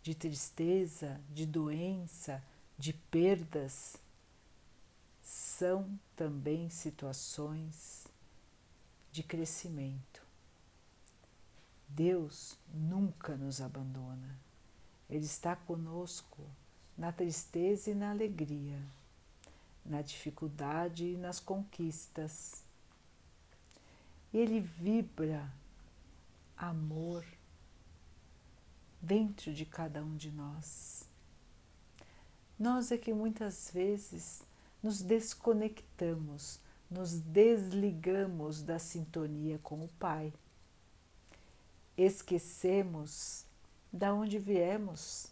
de 0.03 0.15
tristeza, 0.15 1.19
de 1.29 1.45
doença, 1.45 2.43
de 2.77 2.93
perdas, 2.93 3.97
são 5.21 5.99
também 6.15 6.69
situações 6.69 8.07
de 9.11 9.23
crescimento. 9.23 10.11
Deus 11.95 12.58
nunca 12.73 13.36
nos 13.36 13.62
abandona. 13.62 14.39
Ele 15.10 15.25
está 15.25 15.56
conosco 15.56 16.41
na 16.97 17.12
tristeza 17.12 17.91
e 17.91 17.95
na 17.95 18.12
alegria 18.12 18.80
na 19.86 20.01
dificuldade 20.01 21.06
e 21.06 21.17
nas 21.17 21.39
conquistas. 21.39 22.63
Ele 24.34 24.60
vibra 24.60 25.51
amor 26.56 27.25
dentro 29.01 29.54
de 29.54 29.65
cada 29.65 30.04
um 30.04 30.15
de 30.15 30.32
nós. 30.32 31.06
Nós 32.58 32.91
é 32.91 32.97
que 32.97 33.12
muitas 33.12 33.71
vezes 33.73 34.43
nos 34.82 35.01
desconectamos, 35.01 36.60
nos 36.89 37.19
desligamos 37.19 38.62
da 38.62 38.77
sintonia 38.77 39.60
com 39.63 39.84
o 39.84 39.88
Pai. 39.99 40.32
Esquecemos 42.03 43.45
da 43.93 44.11
onde 44.11 44.39
viemos. 44.39 45.27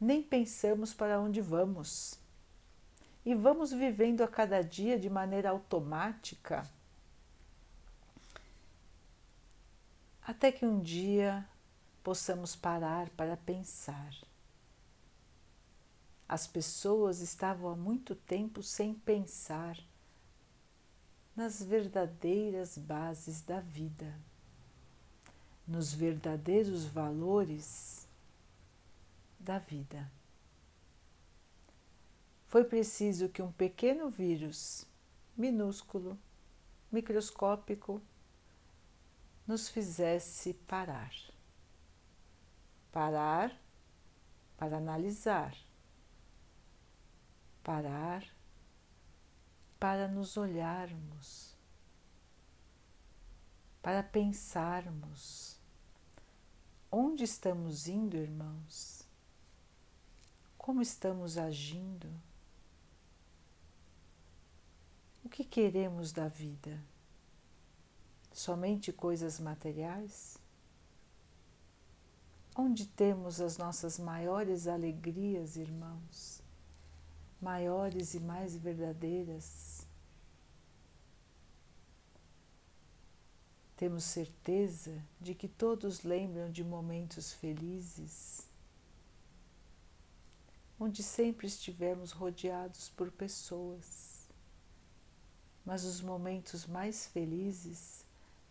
Nem 0.00 0.20
pensamos 0.22 0.92
para 0.92 1.20
onde 1.20 1.40
vamos 1.40 2.18
e 3.24 3.34
vamos 3.34 3.72
vivendo 3.72 4.22
a 4.22 4.28
cada 4.28 4.62
dia 4.62 4.98
de 4.98 5.08
maneira 5.08 5.50
automática, 5.50 6.68
até 10.22 10.50
que 10.50 10.66
um 10.66 10.80
dia 10.80 11.48
possamos 12.02 12.56
parar 12.56 13.08
para 13.10 13.36
pensar. 13.36 14.12
As 16.28 16.48
pessoas 16.48 17.20
estavam 17.20 17.70
há 17.70 17.76
muito 17.76 18.14
tempo 18.16 18.60
sem 18.62 18.92
pensar 18.92 19.78
nas 21.36 21.62
verdadeiras 21.62 22.76
bases 22.76 23.42
da 23.42 23.60
vida, 23.60 24.18
nos 25.66 25.92
verdadeiros 25.92 26.84
valores 26.84 28.06
da 29.38 29.58
vida. 29.58 30.10
Foi 32.46 32.64
preciso 32.64 33.28
que 33.28 33.42
um 33.42 33.50
pequeno 33.52 34.08
vírus, 34.08 34.86
minúsculo, 35.36 36.18
microscópico, 36.90 38.00
nos 39.46 39.68
fizesse 39.68 40.54
parar. 40.54 41.12
Parar 42.92 43.56
para 44.56 44.78
analisar. 44.78 45.56
Parar 47.62 48.24
para 49.78 50.08
nos 50.08 50.36
olharmos, 50.36 51.54
para 53.82 54.02
pensarmos. 54.02 55.55
Onde 56.98 57.24
estamos 57.24 57.88
indo, 57.88 58.16
irmãos? 58.16 59.06
Como 60.56 60.80
estamos 60.80 61.36
agindo? 61.36 62.08
O 65.22 65.28
que 65.28 65.44
queremos 65.44 66.10
da 66.10 66.26
vida? 66.26 66.82
Somente 68.32 68.94
coisas 68.94 69.38
materiais? 69.38 70.38
Onde 72.56 72.86
temos 72.86 73.42
as 73.42 73.58
nossas 73.58 73.98
maiores 73.98 74.66
alegrias, 74.66 75.58
irmãos? 75.58 76.40
Maiores 77.38 78.14
e 78.14 78.20
mais 78.20 78.56
verdadeiras? 78.56 79.85
Temos 83.76 84.04
certeza 84.04 85.04
de 85.20 85.34
que 85.34 85.46
todos 85.46 86.02
lembram 86.02 86.50
de 86.50 86.64
momentos 86.64 87.32
felizes, 87.32 88.46
onde 90.80 91.02
sempre 91.02 91.46
estivemos 91.46 92.12
rodeados 92.12 92.88
por 92.90 93.10
pessoas 93.10 94.16
mas 95.66 95.84
os 95.84 96.00
momentos 96.00 96.64
mais 96.64 97.08
felizes 97.08 98.04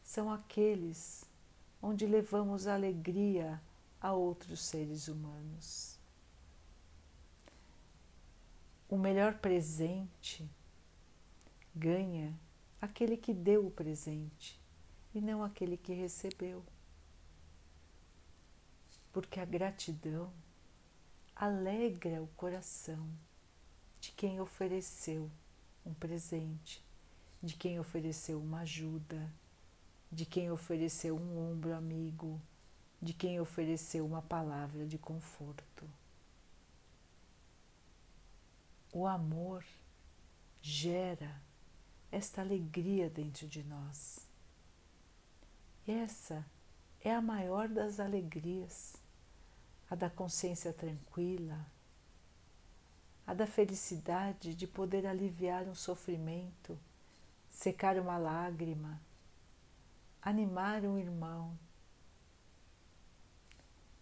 são 0.04 0.30
aqueles 0.30 1.24
onde 1.82 2.06
levamos 2.06 2.68
alegria 2.68 3.62
a 4.02 4.12
outros 4.12 4.60
seres 4.60 5.08
humanos. 5.08 5.98
O 8.90 8.98
melhor 8.98 9.36
presente 9.36 10.46
ganha 11.74 12.38
aquele 12.82 13.16
que 13.16 13.34
deu 13.34 13.66
o 13.66 13.72
presente 13.72 14.60
e 15.16 15.22
não 15.22 15.44
aquele 15.44 15.78
que 15.78 15.94
recebeu. 15.94 16.64
Porque 19.12 19.40
a 19.40 19.46
gratidão 19.46 20.32
alegra 21.36 22.22
o 22.22 22.28
coração 22.36 23.10
de 24.00 24.12
quem 24.12 24.40
ofereceu 24.40 25.32
um 25.86 25.94
presente 25.94 26.86
de 27.46 27.56
quem 27.56 27.80
ofereceu 27.80 28.40
uma 28.40 28.62
ajuda, 28.62 29.32
de 30.12 30.26
quem 30.26 30.52
ofereceu 30.52 31.16
um 31.16 31.52
ombro 31.52 31.76
amigo, 31.76 32.42
de 33.00 33.14
quem 33.14 33.40
ofereceu 33.40 34.04
uma 34.04 34.22
palavra 34.22 34.88
de 34.88 34.98
conforto. 34.98 35.88
O 38.92 39.06
amor 39.06 39.64
gera 40.60 41.40
esta 42.12 42.42
alegria 42.42 43.10
dentro 43.10 43.48
de 43.48 43.64
nós. 43.64 44.26
Essa 45.88 46.46
é 47.00 47.14
a 47.14 47.22
maior 47.22 47.70
das 47.70 48.00
alegrias, 48.00 48.96
a 49.90 49.96
da 49.96 50.10
consciência 50.10 50.74
tranquila, 50.74 51.66
a 53.26 53.34
da 53.34 53.46
felicidade 53.46 54.56
de 54.56 54.66
poder 54.66 55.06
aliviar 55.06 55.68
um 55.68 55.76
sofrimento 55.76 56.78
secar 57.56 57.98
uma 57.98 58.18
lágrima, 58.18 59.02
animar 60.22 60.84
um 60.84 60.98
irmão. 60.98 61.58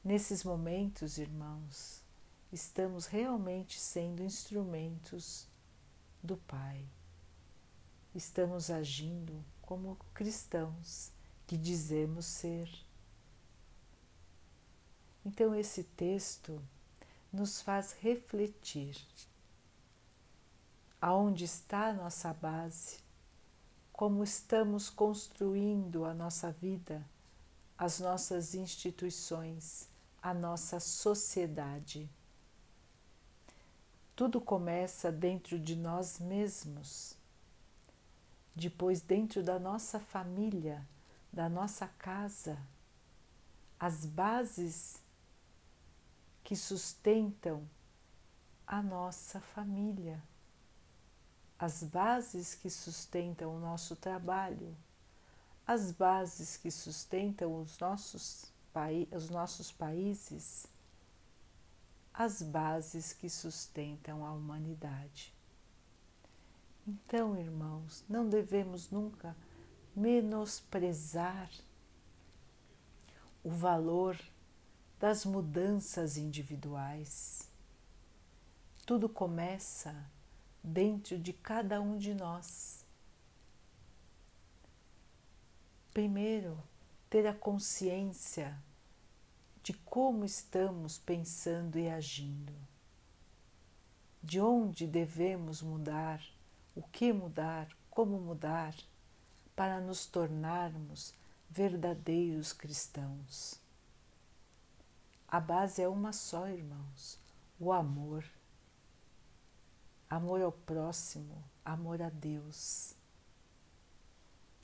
Nesses 0.03 0.43
momentos, 0.43 1.17
irmãos, 1.17 2.03
estamos 2.51 3.05
realmente 3.05 3.79
sendo 3.79 4.23
instrumentos 4.23 5.47
do 6.21 6.35
Pai. 6.35 6.83
Estamos 8.13 8.69
agindo 8.69 9.43
como 9.61 9.95
cristãos 10.13 11.12
que 11.45 11.57
dizemos 11.57 12.25
ser. 12.25 12.69
Então, 15.25 15.55
esse 15.55 15.83
texto 15.83 16.61
nos 17.31 17.61
faz 17.61 17.93
refletir 17.93 18.95
aonde 21.01 21.43
está 21.43 21.87
a 21.87 21.93
nossa 21.93 22.33
base, 22.33 22.99
como 23.91 24.23
estamos 24.23 24.89
construindo 24.89 26.05
a 26.05 26.13
nossa 26.13 26.51
vida, 26.51 27.05
as 27.77 27.99
nossas 27.99 28.55
instituições, 28.55 29.89
a 30.21 30.33
nossa 30.33 30.79
sociedade. 30.79 32.09
Tudo 34.15 34.39
começa 34.39 35.11
dentro 35.11 35.59
de 35.59 35.75
nós 35.75 36.19
mesmos, 36.19 37.17
depois, 38.55 39.01
dentro 39.01 39.43
da 39.43 39.59
nossa 39.59 39.99
família, 39.99 40.87
da 41.33 41.49
nossa 41.49 41.87
casa, 41.87 42.57
as 43.79 44.05
bases 44.05 45.01
que 46.43 46.55
sustentam 46.55 47.67
a 48.65 48.81
nossa 48.81 49.41
família 49.41 50.21
as 51.63 51.81
bases 51.81 52.55
que 52.55 52.69
sustentam 52.69 53.55
o 53.55 53.59
nosso 53.59 53.95
trabalho, 53.95 54.75
as 55.65 55.93
bases 55.93 56.57
que 56.57 56.69
sustentam 56.69 57.61
os 57.61 57.79
nossos, 57.79 58.51
os 59.15 59.29
nossos 59.29 59.71
países, 59.71 60.67
as 62.13 62.41
bases 62.41 63.13
que 63.13 63.29
sustentam 63.29 64.25
a 64.25 64.33
humanidade. 64.33 65.33
Então, 66.85 67.37
irmãos, 67.37 68.03
não 68.09 68.27
devemos 68.27 68.89
nunca 68.91 69.33
menosprezar 69.95 71.49
o 73.43 73.49
valor 73.49 74.19
das 74.99 75.25
mudanças 75.25 76.17
individuais. 76.17 77.49
Tudo 78.85 79.07
começa 79.09 79.95
dentro 80.63 81.17
de 81.17 81.33
cada 81.33 81.81
um 81.81 81.97
de 81.97 82.13
nós. 82.13 82.85
Primeiro, 85.93 86.57
ter 87.09 87.27
a 87.27 87.33
consciência 87.33 88.57
de 89.61 89.73
como 89.73 90.25
estamos 90.25 90.97
pensando 90.97 91.77
e 91.77 91.89
agindo, 91.89 92.53
de 94.21 94.39
onde 94.41 94.87
devemos 94.87 95.61
mudar, 95.61 96.21
o 96.75 96.81
que 96.81 97.13
mudar, 97.13 97.69
como 97.89 98.19
mudar, 98.19 98.75
para 99.55 99.79
nos 99.79 100.05
tornarmos 100.05 101.13
verdadeiros 101.49 102.53
cristãos. 102.53 103.59
A 105.27 105.39
base 105.39 105.81
é 105.81 105.87
uma 105.87 106.13
só, 106.13 106.47
irmãos: 106.47 107.19
o 107.59 107.71
amor 107.71 108.23
amor 110.13 110.41
ao 110.41 110.51
próximo, 110.51 111.43
amor 111.65 112.01
a 112.01 112.09
Deus. 112.09 112.93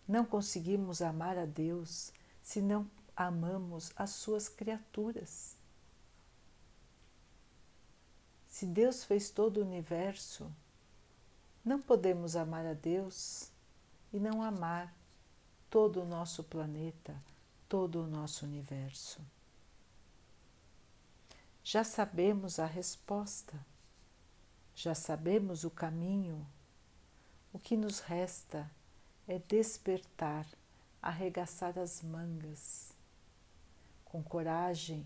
Não 0.07 0.23
conseguimos 0.23 1.01
amar 1.01 1.37
a 1.39 1.45
Deus 1.45 2.11
se 2.41 2.61
não 2.61 2.89
amamos 3.15 3.91
as 3.95 4.11
suas 4.11 4.47
criaturas. 4.47 5.55
Se 8.47 8.65
Deus 8.65 9.03
fez 9.03 9.29
todo 9.29 9.57
o 9.57 9.65
universo, 9.65 10.51
não 11.65 11.81
podemos 11.81 12.35
amar 12.35 12.65
a 12.65 12.73
Deus 12.73 13.51
e 14.11 14.19
não 14.19 14.41
amar 14.41 14.93
todo 15.69 16.01
o 16.01 16.05
nosso 16.05 16.43
planeta, 16.43 17.15
todo 17.67 18.03
o 18.03 18.07
nosso 18.07 18.45
universo. 18.45 19.21
Já 21.63 21.83
sabemos 21.83 22.59
a 22.59 22.65
resposta. 22.65 23.53
Já 24.73 24.95
sabemos 24.95 25.63
o 25.63 25.69
caminho, 25.69 26.47
o 27.51 27.59
que 27.59 27.75
nos 27.75 27.99
resta 27.99 28.71
é 29.27 29.37
despertar, 29.37 30.47
arregaçar 31.01 31.77
as 31.77 32.01
mangas 32.01 32.93
com 34.05 34.23
coragem, 34.23 35.05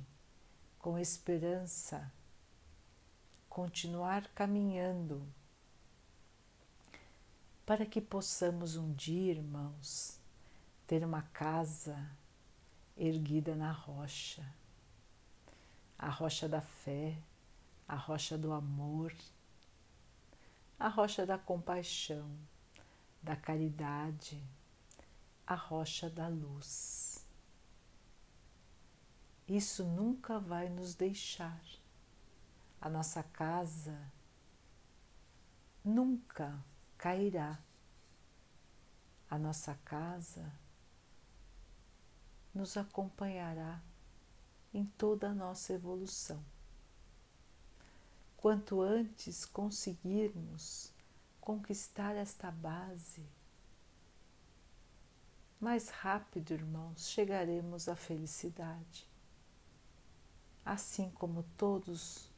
com 0.80 0.98
esperança, 0.98 2.12
continuar 3.50 4.28
caminhando 4.30 5.26
para 7.66 7.86
que 7.86 8.02
possamos 8.02 8.76
um 8.76 8.94
dia, 8.94 9.32
irmãos, 9.32 10.20
ter 10.86 11.04
uma 11.04 11.22
casa 11.22 11.98
erguida 12.98 13.56
na 13.56 13.72
rocha, 13.72 14.46
a 15.98 16.10
rocha 16.10 16.48
da 16.48 16.62
fé, 16.62 17.18
a 17.88 17.96
rocha 17.96 18.38
do 18.38 18.52
amor, 18.52 19.14
a 20.78 20.90
rocha 20.90 21.26
da 21.26 21.38
compaixão, 21.38 22.30
da 23.22 23.36
caridade, 23.36 24.44
a 25.48 25.56
rocha 25.56 26.10
da 26.10 26.28
luz. 26.28 27.26
Isso 29.48 29.86
nunca 29.86 30.40
vai 30.40 30.68
nos 30.68 30.96
deixar. 30.96 31.62
A 32.82 32.90
nossa 32.90 33.24
casa 33.24 33.98
nunca 35.84 36.62
cairá. 37.04 37.60
A 39.30 39.38
nossa 39.38 39.76
casa 39.84 40.50
nos 42.56 42.78
acompanhará 42.78 43.82
em 44.74 44.86
toda 44.86 45.28
a 45.28 45.34
nossa 45.34 45.74
evolução. 45.74 46.42
Quanto 48.38 48.82
antes 48.82 49.44
conseguirmos 49.44 50.94
conquistar 51.42 52.16
esta 52.16 52.50
base, 52.50 53.28
mais 55.60 55.90
rápido, 55.90 56.54
irmãos, 56.54 57.10
chegaremos 57.10 57.90
à 57.90 57.98
felicidade. 57.98 59.06
Assim 60.64 61.10
como 61.12 61.44
todos 61.58 62.32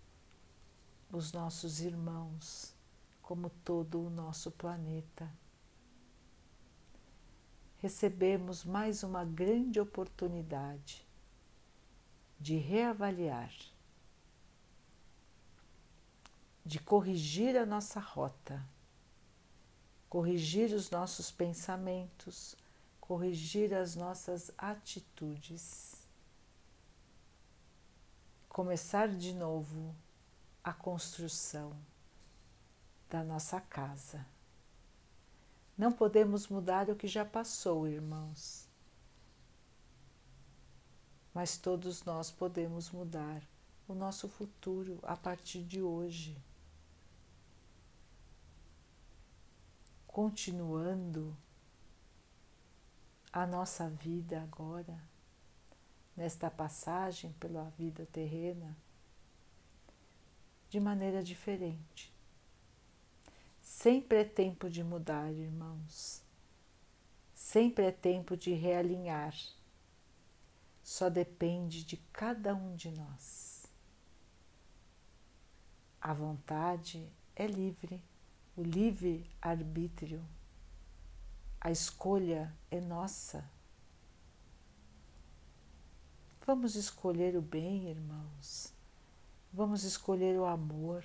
os 1.11 1.31
nossos 1.31 1.81
irmãos 1.81 2.74
como 3.25 3.49
todo 3.49 4.05
o 4.05 4.09
nosso 4.09 4.51
planeta. 4.51 5.27
Recebemos 7.77 8.63
mais 8.63 9.01
uma 9.01 9.25
grande 9.25 9.79
oportunidade 9.79 11.03
de 12.39 12.55
reavaliar, 12.57 13.51
de 16.63 16.77
corrigir 16.77 17.57
a 17.57 17.65
nossa 17.65 17.99
rota, 17.99 18.63
corrigir 20.07 20.71
os 20.71 20.91
nossos 20.91 21.31
pensamentos, 21.31 22.55
corrigir 23.01 23.73
as 23.73 23.95
nossas 23.95 24.51
atitudes, 24.55 26.07
começar 28.47 29.07
de 29.07 29.33
novo 29.33 29.95
a 30.63 30.71
construção 30.71 31.75
da 33.09 33.23
nossa 33.23 33.59
casa. 33.61 34.25
Não 35.77 35.91
podemos 35.91 36.47
mudar 36.47 36.89
o 36.89 36.95
que 36.95 37.07
já 37.07 37.25
passou, 37.25 37.87
irmãos, 37.87 38.67
mas 41.33 41.57
todos 41.57 42.03
nós 42.05 42.31
podemos 42.31 42.89
mudar 42.91 43.41
o 43.87 43.93
nosso 43.93 44.29
futuro 44.29 44.99
a 45.03 45.17
partir 45.17 45.63
de 45.63 45.81
hoje. 45.81 46.37
Continuando 50.07 51.35
a 53.33 53.45
nossa 53.45 53.89
vida 53.89 54.41
agora, 54.41 54.97
nesta 56.15 56.49
passagem 56.49 57.33
pela 57.33 57.69
vida 57.71 58.07
terrena, 58.13 58.77
de 60.69 60.79
maneira 60.79 61.21
diferente. 61.21 62.14
Sempre 63.65 64.19
é 64.19 64.23
tempo 64.23 64.69
de 64.69 64.83
mudar, 64.83 65.33
irmãos. 65.33 66.21
Sempre 67.33 67.85
é 67.85 67.91
tempo 67.91 68.37
de 68.37 68.53
realinhar. 68.53 69.35
Só 70.83 71.09
depende 71.09 71.83
de 71.83 71.97
cada 72.13 72.53
um 72.53 72.75
de 72.75 72.91
nós. 72.91 73.65
A 75.99 76.13
vontade 76.13 77.11
é 77.35 77.47
livre, 77.47 78.03
o 78.55 78.61
livre 78.61 79.27
arbítrio. 79.41 80.23
A 81.59 81.71
escolha 81.71 82.55
é 82.69 82.79
nossa. 82.79 83.49
Vamos 86.45 86.75
escolher 86.75 87.35
o 87.35 87.41
bem, 87.41 87.89
irmãos. 87.89 88.71
Vamos 89.51 89.83
escolher 89.83 90.37
o 90.37 90.45
amor. 90.45 91.03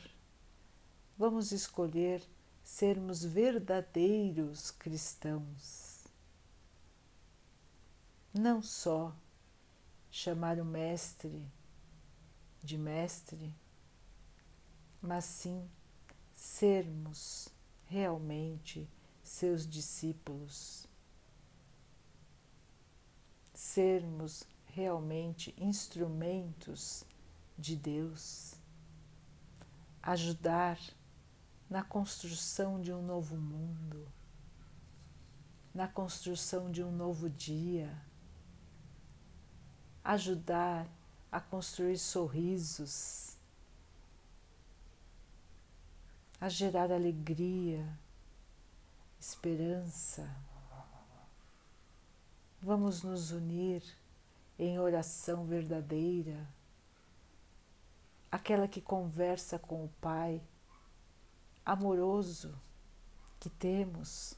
Vamos 1.17 1.53
escolher 1.53 2.23
sermos 2.71 3.25
verdadeiros 3.25 4.71
cristãos. 4.71 6.05
Não 8.33 8.63
só 8.63 9.13
chamar 10.09 10.61
o 10.61 10.65
Mestre 10.65 11.51
de 12.63 12.79
Mestre, 12.79 13.53
mas 15.03 15.25
sim 15.25 15.69
sermos 16.33 17.49
realmente 17.87 18.89
seus 19.21 19.67
discípulos, 19.67 20.87
sermos 23.53 24.45
realmente 24.67 25.53
instrumentos 25.59 27.05
de 27.59 27.75
Deus, 27.75 28.55
ajudar 30.01 30.79
na 31.71 31.85
construção 31.85 32.81
de 32.81 32.93
um 32.93 33.01
novo 33.01 33.37
mundo, 33.37 34.09
na 35.73 35.87
construção 35.87 36.69
de 36.69 36.83
um 36.83 36.91
novo 36.91 37.31
dia, 37.31 37.97
ajudar 40.03 40.89
a 41.31 41.41
construir 41.41 41.97
sorrisos, 41.97 43.39
a 46.41 46.49
gerar 46.49 46.91
alegria, 46.91 47.87
esperança. 49.21 50.29
Vamos 52.61 53.05
nos 53.05 53.31
unir 53.31 53.81
em 54.59 54.81
oração 54.81 55.45
verdadeira, 55.45 56.49
aquela 58.29 58.67
que 58.67 58.81
conversa 58.81 59.57
com 59.57 59.85
o 59.85 59.89
Pai 60.01 60.43
amoroso 61.65 62.55
que 63.39 63.49
temos, 63.49 64.35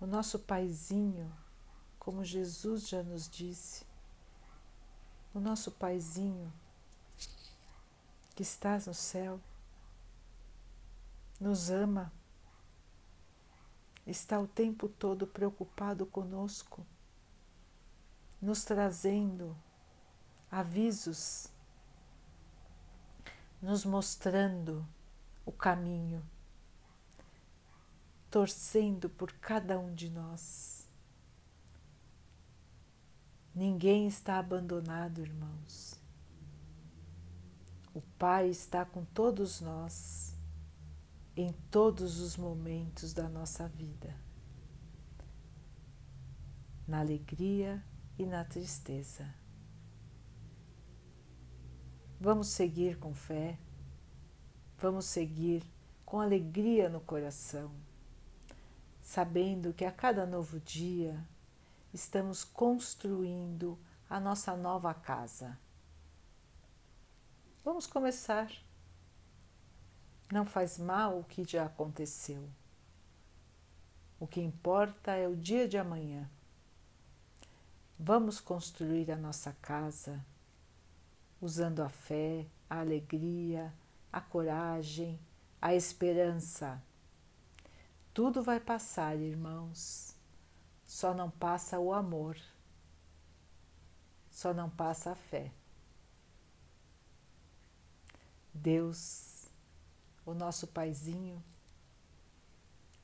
o 0.00 0.06
nosso 0.06 0.38
paizinho, 0.38 1.32
como 1.98 2.24
Jesus 2.24 2.88
já 2.88 3.02
nos 3.02 3.28
disse, 3.28 3.84
o 5.34 5.40
nosso 5.40 5.70
paizinho 5.72 6.52
que 8.34 8.42
estás 8.42 8.86
no 8.86 8.94
céu, 8.94 9.40
nos 11.40 11.70
ama, 11.70 12.12
está 14.06 14.38
o 14.38 14.46
tempo 14.46 14.88
todo 14.88 15.26
preocupado 15.26 16.06
conosco, 16.06 16.86
nos 18.40 18.64
trazendo 18.64 19.56
avisos, 20.50 21.48
nos 23.60 23.84
mostrando 23.84 24.86
o 25.44 25.52
caminho 25.52 26.24
torcendo 28.30 29.08
por 29.08 29.32
cada 29.34 29.78
um 29.78 29.94
de 29.94 30.10
nós. 30.10 30.86
Ninguém 33.54 34.06
está 34.06 34.38
abandonado, 34.38 35.20
irmãos. 35.20 35.98
O 37.94 38.00
Pai 38.18 38.48
está 38.48 38.84
com 38.84 39.04
todos 39.04 39.60
nós 39.60 40.36
em 41.36 41.52
todos 41.70 42.20
os 42.20 42.36
momentos 42.36 43.12
da 43.12 43.28
nossa 43.28 43.68
vida, 43.68 44.14
na 46.86 46.98
alegria 46.98 47.82
e 48.18 48.26
na 48.26 48.44
tristeza. 48.44 49.32
Vamos 52.20 52.48
seguir 52.48 52.98
com 52.98 53.14
fé, 53.14 53.56
vamos 54.78 55.04
seguir 55.04 55.62
com 56.04 56.20
alegria 56.20 56.88
no 56.88 57.00
coração 57.00 57.70
sabendo 59.08 59.72
que 59.72 59.86
a 59.86 59.90
cada 59.90 60.26
novo 60.26 60.60
dia 60.60 61.26
estamos 61.94 62.44
construindo 62.44 63.78
a 64.06 64.20
nossa 64.20 64.54
nova 64.54 64.92
casa. 64.92 65.58
Vamos 67.64 67.86
começar. 67.86 68.52
Não 70.30 70.44
faz 70.44 70.76
mal 70.76 71.20
o 71.20 71.24
que 71.24 71.42
já 71.42 71.64
aconteceu. 71.64 72.50
O 74.20 74.26
que 74.26 74.42
importa 74.42 75.12
é 75.12 75.26
o 75.26 75.34
dia 75.34 75.66
de 75.66 75.78
amanhã. 75.78 76.28
Vamos 77.98 78.38
construir 78.38 79.10
a 79.10 79.16
nossa 79.16 79.56
casa 79.62 80.22
usando 81.40 81.80
a 81.80 81.88
fé, 81.88 82.44
a 82.68 82.80
alegria, 82.80 83.72
a 84.12 84.20
coragem, 84.20 85.18
a 85.62 85.74
esperança. 85.74 86.82
Tudo 88.18 88.42
vai 88.42 88.58
passar, 88.58 89.16
irmãos. 89.16 90.12
Só 90.84 91.14
não 91.14 91.30
passa 91.30 91.78
o 91.78 91.92
amor. 91.92 92.36
Só 94.28 94.52
não 94.52 94.68
passa 94.68 95.12
a 95.12 95.14
fé. 95.14 95.52
Deus, 98.52 99.46
o 100.26 100.34
nosso 100.34 100.66
Paizinho, 100.66 101.40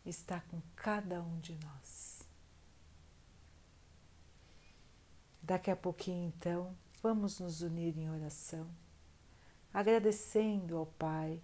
está 0.05 0.40
com 0.40 0.61
cada 0.74 1.22
um 1.22 1.38
de 1.38 1.55
nós. 1.64 2.27
Daqui 5.40 5.70
a 5.70 5.77
pouquinho, 5.77 6.27
então, 6.27 6.77
vamos 7.00 7.38
nos 7.38 7.62
unir 7.62 7.96
em 7.96 8.11
oração, 8.11 8.68
agradecendo 9.72 10.77
ao 10.77 10.87
Pai, 10.87 11.40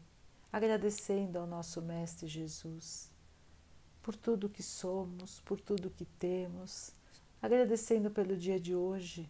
agradecendo 0.52 1.38
ao 1.38 1.46
nosso 1.46 1.80
Mestre 1.80 2.26
Jesus 2.26 3.09
por 4.02 4.16
tudo 4.16 4.48
que 4.48 4.62
somos, 4.62 5.40
por 5.40 5.60
tudo 5.60 5.90
que 5.90 6.04
temos, 6.04 6.92
agradecendo 7.40 8.10
pelo 8.10 8.36
dia 8.36 8.58
de 8.58 8.74
hoje, 8.74 9.28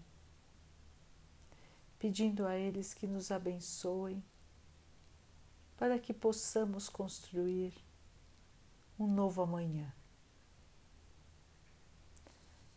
pedindo 1.98 2.46
a 2.46 2.56
eles 2.56 2.94
que 2.94 3.06
nos 3.06 3.30
abençoem 3.30 4.22
para 5.76 5.98
que 5.98 6.12
possamos 6.12 6.88
construir 6.88 7.72
um 8.98 9.06
novo 9.06 9.42
amanhã. 9.42 9.92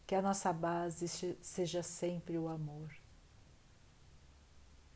Que 0.05 0.15
a 0.15 0.21
nossa 0.21 0.51
base 0.51 1.07
seja 1.41 1.83
sempre 1.83 2.37
o 2.37 2.47
amor. 2.47 2.89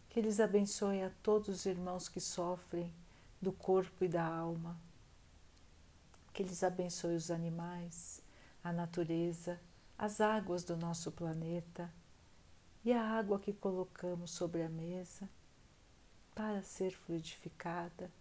Que 0.10 0.19
eles 0.19 0.39
abençoem 0.39 1.03
a 1.03 1.10
todos 1.21 1.49
os 1.49 1.65
irmãos 1.65 2.10
que 2.10 2.19
sofrem 2.19 2.93
do 3.41 3.51
corpo 3.51 4.03
e 4.03 4.07
da 4.07 4.25
alma 4.25 4.87
que 6.38 6.43
eles 6.43 6.63
abençoe 6.63 7.15
os 7.15 7.32
animais, 7.32 8.21
a 8.63 8.71
natureza, 8.71 9.60
as 9.97 10.21
águas 10.21 10.63
do 10.63 10.78
nosso 10.78 11.12
planeta 11.12 11.91
e 12.86 12.93
a 12.93 13.02
água 13.04 13.39
que 13.39 13.52
colocamos 13.52 14.30
sobre 14.30 14.62
a 14.62 14.69
mesa 14.69 15.28
para 16.36 16.62
ser 16.62 16.91
fluidificada. 16.91 18.12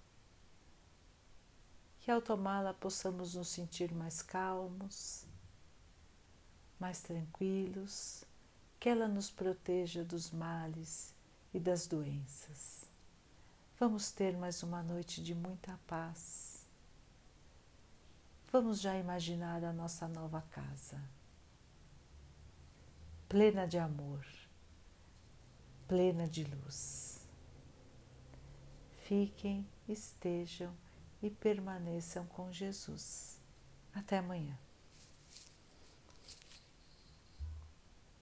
Que 2.01 2.11
ao 2.11 2.23
tomá-la 2.23 2.73
possamos 2.73 3.35
nos 3.35 3.49
sentir 3.49 3.93
mais 3.93 4.23
calmos, 4.23 5.27
mais 6.81 7.03
tranquilos, 7.03 8.25
que 8.81 8.89
ela 8.89 9.07
nos 9.07 9.31
proteja 9.31 10.03
dos 10.03 10.31
males 10.31 11.15
e 11.53 11.61
das 11.61 11.87
doenças. 11.87 12.87
Vamos 13.79 14.11
ter 14.11 14.39
mais 14.39 14.63
uma 14.63 14.83
noite 14.83 15.23
de 15.23 15.35
muita 15.35 15.79
paz 15.87 16.56
Vamos 18.51 18.81
já 18.81 18.97
imaginar 18.97 19.65
a 19.65 19.73
nossa 19.73 20.07
nova 20.09 20.41
casa, 20.51 21.01
plena 23.29 23.67
de 23.67 23.79
amor, 23.79 24.25
plena 25.89 26.29
de 26.29 26.45
luz. 26.45 27.27
Fiquem, 29.07 29.69
estejam 29.89 30.75
e 31.23 31.31
permaneçam 31.31 32.27
com 32.27 32.53
Jesus. 32.53 33.41
Até 33.93 34.19
amanhã. 34.19 34.57